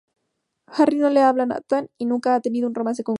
[0.67, 3.09] Henry no le habla a Nathan y nunca ha tenido un romance con Wendy.